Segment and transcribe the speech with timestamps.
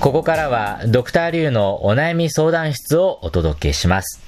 [0.00, 4.20] ここからはドクターリュウのお悩み相談室をお届けします。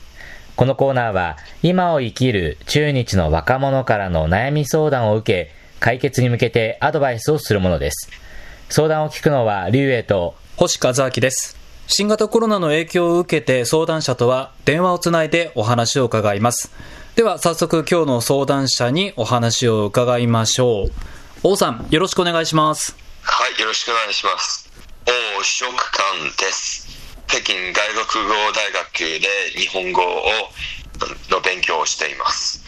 [0.56, 8.10] このコーナーは今を生きる中日の若者からの悩み相談を受け、解決に向けてアドバイスをするものです。
[8.68, 11.56] 相談を聞くのはリュウエイと星和明です。
[11.86, 16.72] 新型コロナの影響を受けて相談者とは電話をつないでお話を伺います。
[17.14, 20.92] では早速今日の相談者にお話を伺いましょう。
[21.44, 22.96] 王さん、よろしくお願いします。
[23.22, 24.69] はい、よろしくお願いします。
[25.06, 26.04] 王職官
[26.38, 26.88] です。
[27.26, 30.24] 北京外国語大学で日本語を
[31.30, 32.64] の勉強をしています。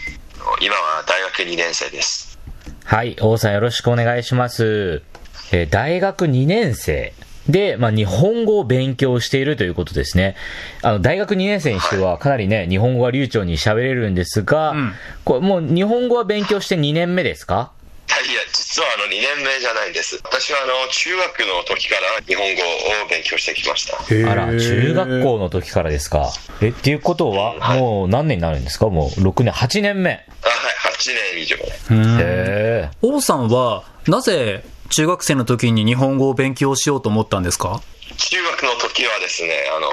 [0.60, 2.38] 今は大学2年生です。
[2.84, 5.02] はい、王さんよろしくお願いします。
[5.52, 7.12] えー大学2年生
[7.48, 10.36] で、まあ、日本語を勉強しているということですね。
[10.82, 14.92] あの、大学2年生にしてはかなりね、日本語が流暢に喋れるんですが、うん
[15.24, 17.72] これもう日本語は勉強して2年目ですか？
[18.22, 20.20] いや、実はあの2年目じゃないんです。
[20.22, 22.62] 私はあの中学の時から日本語
[23.04, 23.96] を勉強してきました。
[24.30, 26.30] あら、中学校の時からですか。
[26.60, 28.88] え、っていうことは、はいもう何年になるんですか？
[28.88, 30.10] もう6年、8年目。
[30.10, 31.56] へあはい、8年以上。
[32.20, 32.90] え。
[33.02, 37.80] 王さんはなぜ中学生の時に日本語を勉強しようと思ったんですか？
[38.16, 39.86] 中学の時はですね、あの、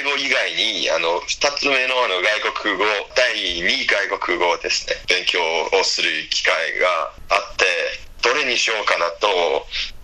[0.00, 7.66] 英語以外に、あの、二つ目のあの外国語、第二外国語をですね、勉強をする機会があって、
[8.22, 9.28] どれにしようかなと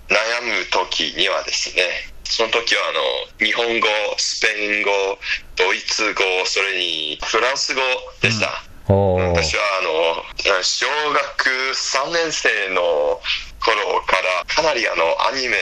[0.08, 3.88] 悩む時にはですね、その時はあの、日本語、
[4.18, 4.90] スペイン語、
[5.56, 7.80] ドイツ語、それにフランス語
[8.20, 8.62] でした。
[8.88, 13.20] おー私はあの小学3年生の
[13.68, 15.58] 頃からかなりあのアニメを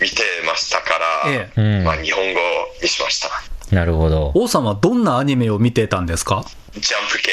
[0.00, 1.60] 見てましたから、ええ。
[1.60, 1.84] うん。
[1.84, 2.40] まあ、日本語
[2.80, 3.28] にしました。
[3.74, 4.32] なるほど。
[4.34, 6.44] 王さんはどんなアニメを見てたんですか？
[6.72, 7.30] ジャンプ系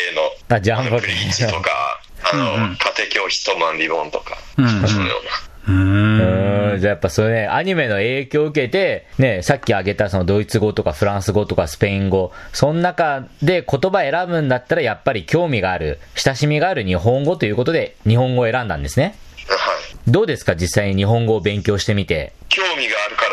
[0.49, 0.55] の。
[0.55, 2.01] あ、ジャンプブリーチとか
[2.33, 2.69] あの、うんうん。
[2.71, 4.87] 家庭教師とマンリボンとか、うんうん。
[4.87, 5.31] そのような。
[5.67, 6.79] うん。
[6.79, 19.15] じゃあやっぱそれね、アニメの影響を受けて、ね、さっき挙げたそのドイツ語とかフランス語とかスペイン語、その中で言葉選ぶんだったらやっぱり興味がある、親しみがある日本語ということで日本語を選んだんですね。
[19.47, 19.74] はい
[20.07, 22.33] どうですか実際に日本語を勉強してみて？
[22.49, 23.29] 興味があるから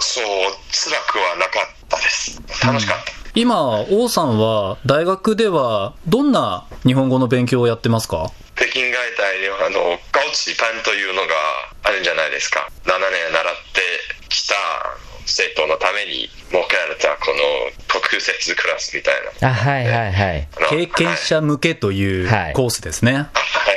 [0.00, 0.24] そう
[0.72, 2.40] 辛くはなかったです。
[2.64, 8.30] 楽しかった、今、王さんは大学ではどんな日本語の勉強をやってますか？
[8.56, 9.78] 北京外大にはあの
[10.10, 11.28] ガウチパンというのが
[11.84, 12.68] あるんじゃないですか。
[12.84, 13.80] 7年習って
[14.28, 14.54] きた
[15.26, 17.36] 生徒のために設けられたこの
[17.86, 20.48] 特設クラスみたいなあ、はいはいはい。
[20.70, 23.12] 経験者向けというはいコースですね。
[23.12, 23.67] はい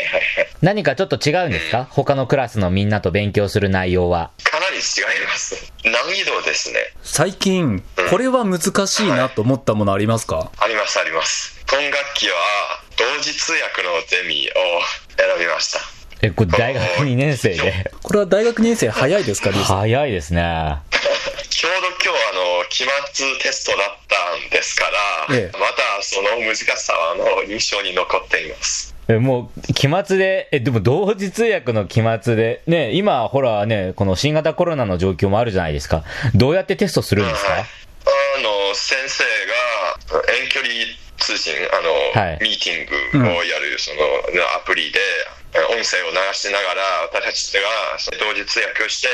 [0.61, 1.87] 何かちょっと違うんですか？
[1.89, 4.31] 他のクラスのみんなと勉強する内容は。
[4.43, 4.81] かなり違い
[5.27, 5.71] ます。
[5.83, 6.93] 難易度ですね。
[7.03, 10.51] 最近、これは難しいなと思ったものありますか？
[10.59, 11.59] ありますあります。
[11.71, 12.35] 今学期は
[12.97, 14.53] 同時通訳のゼミを
[15.17, 15.79] 選びました。
[16.23, 17.91] え、これ大学2年生で？
[18.03, 20.77] これは大学2年生早いですか、リュウさん早いですね。
[21.49, 22.83] ちょうど今日あの期
[23.13, 24.85] 末テストだったんですか
[25.29, 25.57] ら、ええ。
[25.57, 28.89] またその難しさはあの印象に残っています。
[28.89, 36.03] えもう、期末で、え、でも同時通訳の期末で、ね、今、ほらね、この新型コロナの状況もあるじゃないですか。
[36.35, 37.65] どうやってテストするんですか、はい
[38.03, 39.23] あの先生
[40.09, 40.73] が遠距離
[41.17, 44.01] 通信あの、はいミーティングをやる、その
[44.57, 44.99] アプリで
[45.53, 49.07] え音声を流しながら私たちが同時通訳をして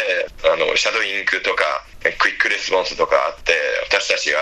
[0.46, 1.64] あのシャドーイングとか
[2.06, 3.54] えクイックレスポンスとかあって
[3.90, 4.38] 私たちが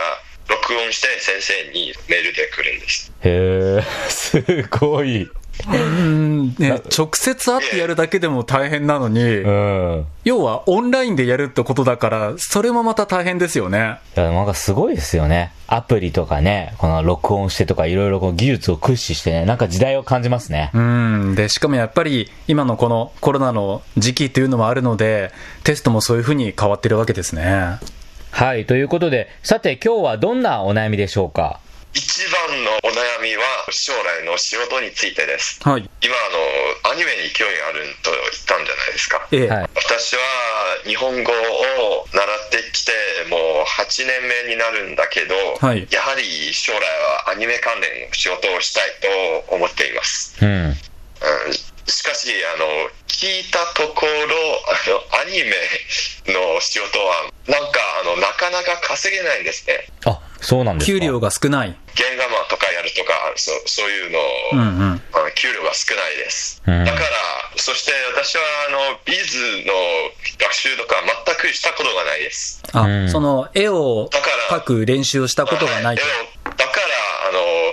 [0.47, 5.29] 録音して先生にメールで来るんですへえ、すごい。
[5.67, 10.05] うんね、直接会ってやるだけでも大変なのに、うん。
[10.23, 13.97] 要はオンラインでやるってことだから、それもまた大変ですよね。
[14.16, 15.53] いや、なんかすごいですよね。
[15.67, 20.69] アプリとかね、この録音してとかいろいろこう技術を駆使してね、なんか時代を感じますね。
[20.73, 21.35] うん。
[21.35, 25.31] で、しかもやっぱり今のこのコロナの時期っていうのもあるので、
[25.63, 27.79] テストもそういうふうに変わってるわけですね。
[28.29, 31.59] はい、ということで、さて今日はどんなお悩みでしょうか？
[31.95, 35.89] 一番のお悩みは将来の仕事についてですはい。
[36.03, 39.47] 今あのアニメに興味があると言ったんじゃないですかええ。
[39.47, 39.70] はい。
[39.79, 40.22] 私は
[40.84, 42.91] 日本語を習ってきて
[43.31, 48.91] もう8年目になるんだけど、はいやはり将来はアニメ関連の仕事をしたい
[49.47, 50.49] と思っています、うん。
[50.49, 50.75] うん、
[51.87, 52.66] しかしあの
[53.08, 54.09] 聞いたところ
[54.67, 55.53] あのアニメ
[56.34, 59.87] の仕事はなんかあのなかなか稼げないんですね。
[60.05, 60.99] あ、そうなんですか。
[60.99, 61.76] 給料が少ない。
[61.96, 64.20] 原画マとかやるとかそそういうの、
[64.53, 64.61] うんう
[64.96, 65.02] ん。
[65.14, 66.84] あの給料が少ないです、うん。
[66.84, 67.05] だから
[67.55, 69.73] そして私はあの美術の
[70.41, 70.96] 学習とか
[71.26, 72.64] 全くしたことがないです。
[72.73, 73.09] あ、うん。
[73.09, 74.09] その絵を
[74.49, 76.02] 描く練習をしたことがないと。
[76.02, 76.11] はい。
[76.11, 76.95] 絵をだから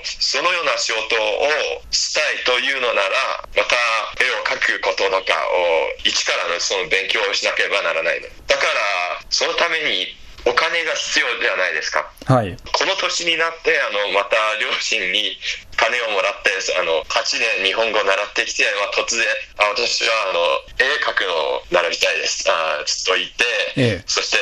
[0.05, 1.49] そのような仕事を
[1.91, 3.11] したいというのなら
[3.57, 3.77] また
[4.19, 10.07] 絵を描くこととかを一からのその勉強をしなければならないのだからそのために
[10.45, 12.11] お金が必要じゃないですか。
[12.27, 12.57] はい。
[12.75, 15.39] この年になって、あの、また両親に
[15.83, 19.27] 金をもらって、あの、8年日本語を習ってきて、まあ、突然、
[19.59, 20.39] あ私は、あの、
[20.79, 22.47] 絵描くのを習いたいです。
[22.47, 23.43] あと言って、
[23.75, 24.39] ええそして、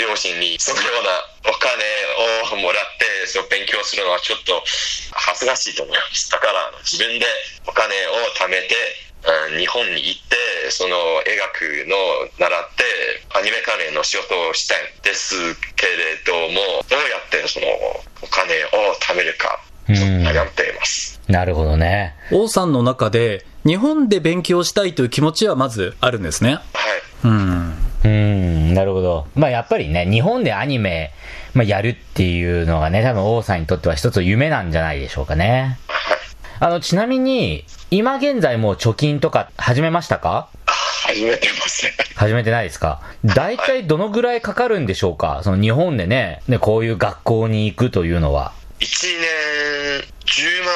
[0.00, 4.64] 両親にそのようなお金をもらって、その勉強するのはちょっと
[5.12, 6.30] 恥ずかしいと思います。
[6.30, 7.26] だから、自分で
[7.68, 8.74] お金を貯めて、
[9.18, 10.96] うん日本に行って、その
[11.26, 12.84] 絵描くのを習って、
[13.34, 15.34] アニメ関連の仕事をしたいんです
[15.74, 17.66] けれども、どうやってその
[18.22, 21.20] お金を貯めるか、うん悩んでいます。
[21.28, 22.14] なるほどね。
[22.32, 26.54] 王さんの中で、日本で勉強したいという気持ちはまずあるんですね。
[26.54, 26.62] はい。
[27.24, 27.74] うん。
[28.04, 29.26] うん、なるほど。
[29.34, 31.12] まあやっぱりね、日本でアニメ、
[31.54, 35.78] まあ、やるっていうのがね、多分王さんにとっては一つ夢なんじゃないでしょうかね。
[35.88, 36.18] はい。
[36.60, 40.48] あの、ちなみに、今現在もう貯金とか始めましたか？
[40.66, 40.70] あ
[41.08, 41.92] 始めてますね。
[42.14, 43.00] 始めてないですか？
[43.24, 45.40] 大体どのぐらいかかるんでしょうか？
[45.42, 48.52] その日本でね、ね、こういう学校に行くというのは。
[48.80, 50.74] 1年10万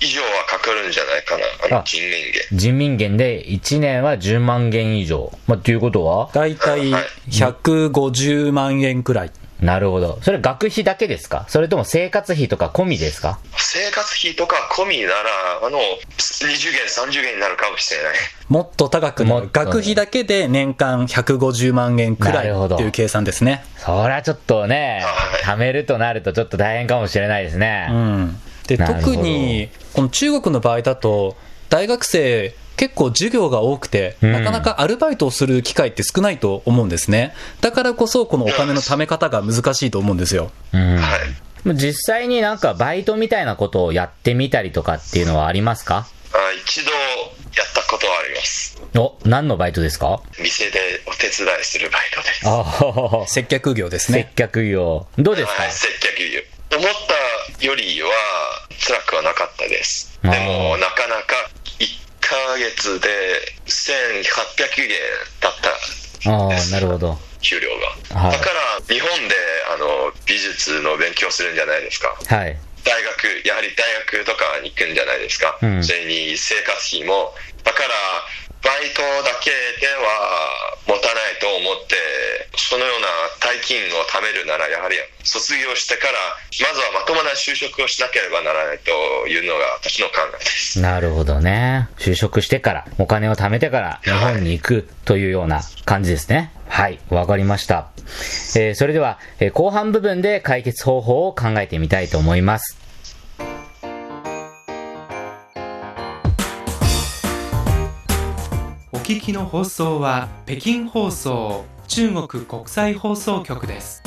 [0.00, 2.42] 以上はかかるんじゃないかな、あのあ人民元。
[2.52, 5.32] 人民元で1年は10万元以上。
[5.46, 6.30] まあ、ということは？
[6.32, 6.90] だいたい
[7.30, 9.32] 150万円くらい。
[9.60, 10.18] なるほど。
[10.22, 11.46] それ学費だけですか？
[11.48, 13.38] それとも生活費とか込みですか？
[13.56, 15.14] 生活費とか込みなら、
[15.62, 15.78] あの、
[16.44, 18.14] 20元、30元になるかもしれない。
[18.48, 19.48] もっと高くなる。
[19.52, 23.64] 学費だけで年間150万円くらいなるほどっていう計算ですね。
[23.78, 27.88] そりゃちょっとねはい、貯めるとなるとちょっと大変かもしれないですね。
[27.90, 28.36] うん。
[28.66, 31.36] で、特に、この中国の場合だと、
[31.70, 37.32] 大学生、結構授業が多くて、うんなかなかアルバイトをする機会って少ないと思うんですね。
[37.60, 40.50] だからこそ、このお金の貯め方が難しいと思うんですよ。
[40.74, 40.96] うん。
[40.96, 41.74] はい。
[41.74, 46.06] 実際になんかバイトみたいなことをやってみたりとかっていうのはありますか？
[46.06, 46.06] あ
[46.66, 48.76] 一度やったことはあります。
[48.96, 50.20] お、何のバイトですか？
[50.38, 52.40] 店でお手伝いするバイトです。
[52.44, 54.32] ああ、接客業です接ね。
[54.34, 55.06] 客業。
[55.18, 55.62] どうですか？
[55.62, 56.40] はい、接客業。
[56.78, 56.92] 思っ
[57.60, 58.10] たよりは
[58.84, 60.18] 辛くはなかったです。
[60.22, 61.36] でも、なかなか
[61.78, 61.86] 1
[62.20, 63.08] ヶ月で
[63.66, 64.98] 1800元
[65.40, 65.52] だっ
[66.24, 67.16] たああ、なるほど。
[67.40, 67.68] 給料
[68.10, 68.20] が。
[68.20, 69.34] はいだから、日本で
[69.72, 72.16] あの美術の勉強するんじゃないですか。
[72.26, 72.58] はい。
[72.86, 75.58] 大学、やはり大学とかに行くんじゃないですか。
[75.60, 77.34] うんそれに生活費も。
[77.64, 77.90] だから、
[78.62, 81.94] バイトだけでは持たないと思って、
[82.56, 83.06] そのような
[83.38, 86.12] 大金を貯めるなら、やはり卒業してから、
[86.66, 88.90] まずはまともな就職をしなければならないと
[89.28, 90.80] いうのが私の考えです。
[90.80, 91.88] なるほどね。
[91.98, 96.36] 就職してから、お金を貯めてから日本に行くというような感じですね。
[96.36, 96.50] はい、
[97.08, 97.88] わかりました。
[98.56, 102.76] えーそれでは、えー後半部分で解決方法を考えてみたいと思います。
[108.92, 114.02] お聞きの放送は北京放送中国国際放送局です。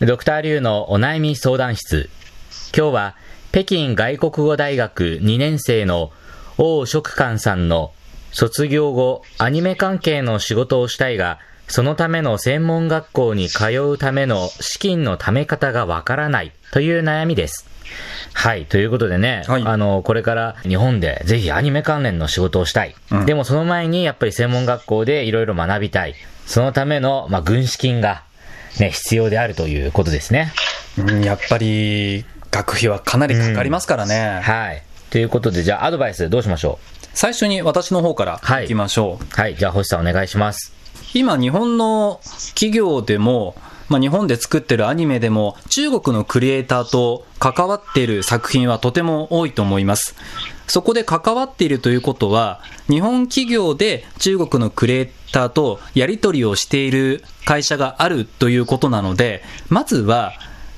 [0.00, 2.10] ドクターリュウのお悩み相談室。
[2.76, 3.16] 今日は
[3.52, 6.10] 北京外国語大学2年生の
[6.58, 7.92] 王職官さんの
[8.36, 11.38] 卒業後アニメ関係の仕事をしたいが、
[11.68, 17.66] そのための専門学校に通うための資金の貯め方がわからないという悩みです。
[18.34, 18.66] はい。
[18.66, 22.94] ということでね、はいあの、これから日本でぜひアニメ関連の仕事をしたい。
[23.10, 26.14] うんでもその前にやっぱり専門学校でいろいろ学びたい。
[26.44, 28.22] そのための、まあ、軍資金が
[28.78, 30.52] ね、必要であるということですね。
[30.98, 34.40] うんやっぱり、学費はかなりかかりますからね。
[34.42, 34.82] はい。
[35.08, 36.78] ということで、じゃあアドバイスどうしましょ
[37.16, 39.24] 最初に私の方からはいいきましょう。
[39.24, 39.56] うはい。
[39.56, 40.74] じゃあ星さんお願いします。
[41.14, 42.20] 今、日本の
[42.54, 43.56] 企業でも、
[43.88, 50.14] まあ、日本で作ってるアニメでも、中国のクリエイターと関わっている作品はとても多いと思います。
[50.66, 60.34] そこで関わっているということは、日本企業で中国のクリエイターとやり取りをしている会社があるということなので、まずは、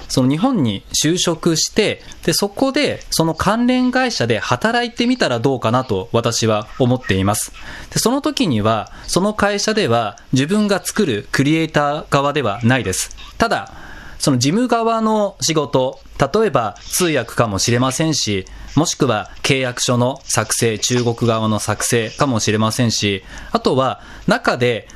[0.08, 7.52] その日本に就職して、で、そこでその関連会社で働いてみたらどうかなと私は思っています。
[7.90, 13.16] で、その時には、その会社では自分が作るクリエイター側ではないです。
[13.36, 13.72] ただ、
[14.18, 24.88] その事務側の仕事、例えば通訳かもしれませんし、もしくは契約書の作成、中国側の作成かもしれませんし、あとは中で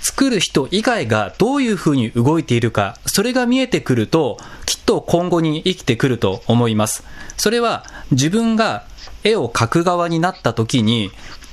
[0.00, 7.04] 作る人以外がどういうふうに動いているか、それが見えてくると、きっと今後に生きてくると思います。
[7.36, 8.84] それは自分が
[9.24, 11.10] 絵を描く側になった時に、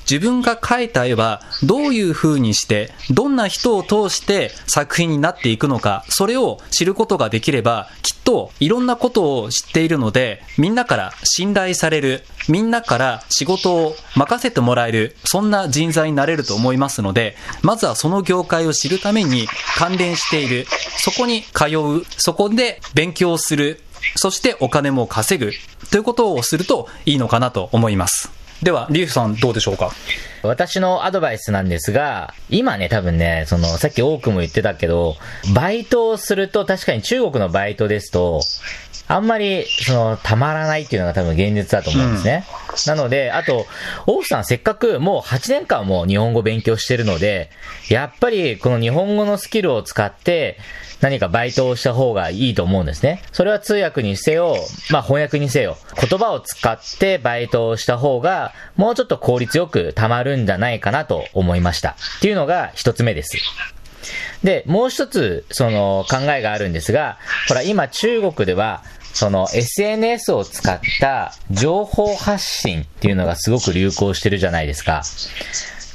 [0.09, 19.47] 自分が描いた絵はどういう風にして、どんな人を通して作品になっていくのか、それを知ることができれば、きっといろんなことを知っているので、みんなから信頼される、みんなから仕事を任せてもらえる、そんな人材になれると思いますので、まずはその業界を知るために
[19.77, 23.81] 関連している、そこに通う、そこで勉強する、
[24.15, 25.51] そしてお金も稼ぐ、
[25.89, 28.34] ということをするといいのかなと思います。
[28.63, 29.91] では、リーフさんどうでしょうか？
[30.41, 35.17] 私のアドバイスなんですが、今ね、多分ね、その、さっき多くも言ってたけど、
[35.53, 38.41] バイトをすると、確かに中国のバイトですと、
[39.07, 42.45] あんまり、その、たまらないっていうのが多分現実だと思うんですね。
[42.87, 43.67] なので、あと、
[44.07, 47.49] 王さんせっかくもう8年間も日本語勉強してるので、
[47.89, 50.57] やっぱりこの日本語のスキルを使って、
[51.01, 53.21] 何かバイトをした方がいいと思うんですね。
[53.31, 54.55] それは通訳にせよ、
[54.89, 55.77] まあ翻訳にせよ、
[56.09, 61.95] 言葉を使ってバイトをした方が、もうちょっと効率よく溜まるんじゃないかなと思いました。
[62.17, 63.37] っていうのが一つ目です。
[64.43, 68.83] で、もう一つ、その考えがあるんですが、ほら、今中国では、
[69.13, 75.03] その SNS を使った情報発信っていうのがすごく流行してるじゃないですか。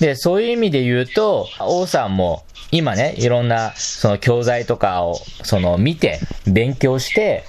[0.01, 7.45] で、そういう意味で言うと、王さんも今ね、いろんなその教材とかをその見て、勉強して、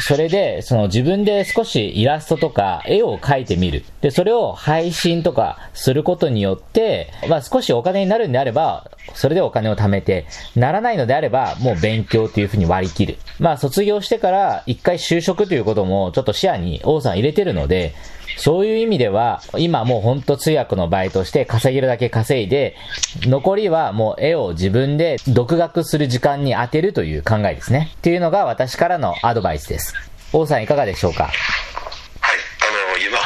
[0.00, 3.84] それでその自分で少しイラストとか絵を描いてみる。
[4.00, 10.26] で、それを配信とかすることによって、まあ少しお金になるんであれば、それでお金を貯めて、
[10.56, 13.18] ならないのであれば、もう勉強というふうに割り切る。
[13.38, 17.94] まあ卒業してから一回就職ということもちょっと視野に王さん入れてるので、
[18.36, 22.76] そういう意味では、今もうほんと通訳のバイトして稼げるだけ稼いで、
[23.22, 27.90] 残りはもう絵を自分で独学する時間に当てるという考えですね。
[27.96, 29.94] っていうのが私からのアドバイスです。
[30.32, 31.24] 王さんいかがでしょうか？
[31.24, 33.18] はい、あの、今、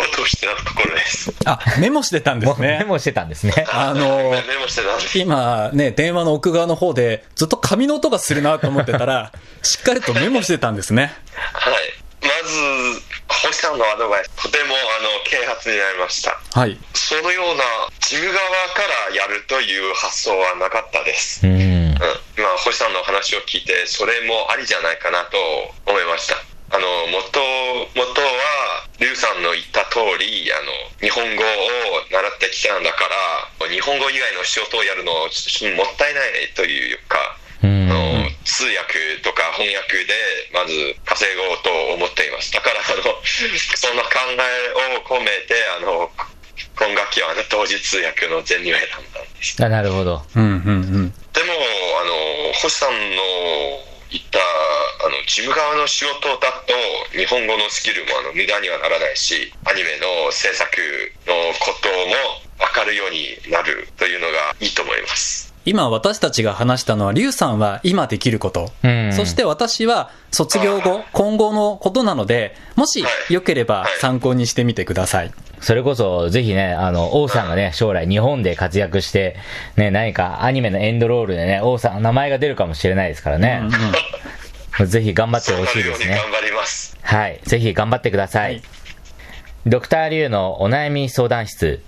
[0.00, 1.32] ノートをしてたところです。
[1.46, 2.84] あ、メモしてたんですメね。
[2.88, 3.66] モしてたんですね。
[3.72, 5.18] あのメモしてたんです。
[5.18, 11.12] 今ね、電話の奥側の方でずっと紙の音がするなと思ってたら、しっかりとメモしてたんですね。
[11.52, 11.74] はい。
[12.22, 16.38] まず、星さんのアドバイス、とても、あの、啓発になりました。
[16.58, 16.78] はい。
[16.94, 17.64] そのような、
[18.00, 18.38] 事務側
[18.74, 21.46] からやるという発想はなかったです。
[21.46, 21.80] うん。
[22.00, 25.36] うん、今星さんの話を聞いてそれもありじゃないかなと
[25.84, 26.40] 思いました
[26.72, 27.44] あの元
[27.92, 30.72] 元はリュウさんの言った通りあの
[31.04, 31.46] 日本語を
[32.08, 33.04] 習ってきたんだか
[33.60, 35.30] ら日本語以外の仕事をやるのもっ
[35.98, 40.14] たいないというか、うんあの通訳とか翻訳で
[40.52, 40.72] まず
[41.04, 43.02] 稼ごうと思っていますだからあの
[43.76, 46.10] そんな考えを込めてあの
[46.76, 50.22] 今学期は、ね、同時通訳の全入を選んだんですあなるほど。
[50.36, 51.10] うんうんうん。
[51.10, 51.52] でも、
[52.00, 52.96] あの、星さんの
[54.10, 56.72] 言った、あの、事務側の仕事だと、
[57.16, 60.76] 日本語のスキルもあの無駄にはならないし、アニメの制作
[61.26, 65.49] のことも分かるようになるというのがいいと思います。
[65.66, 68.70] 今私たちが話したのは、リュウさんは今できること。
[68.82, 69.12] うん。
[69.12, 75.32] そして私は卒業後、今後のことなので、もしよければ参考にしてみてください。
[75.60, 79.36] それこそ、ぜひね、あの、王さんがね、将来日本で活躍して、
[79.76, 83.62] ね、何かアニメのエンドロールでね、王さんの名前が出るかもしれないですからね。
[84.86, 86.16] ぜひ頑張ってほしいですね。
[86.16, 86.96] 頑張ります。
[87.02, 87.40] はい。
[87.44, 88.52] ぜひ頑張ってください。
[88.54, 88.62] はい
[89.66, 91.82] ドクターリュウのお悩み相談室。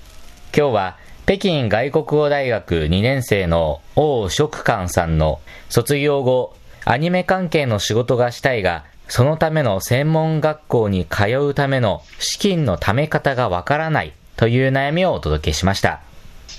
[0.55, 0.99] 今日は、
[1.33, 16.03] 北京外国語大学2年生の王職官さんの卒業後、アニメ関係の仕事がしたいが、そのための専門学校に通うための資金の貯め方がわからないという悩みをお届けしました。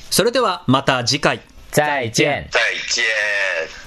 [0.09, 1.41] それではまた次回。
[1.71, 2.47] 再见。
[2.49, 3.82] 再见。